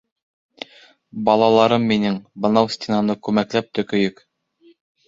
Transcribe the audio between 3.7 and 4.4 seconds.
төкөйөк!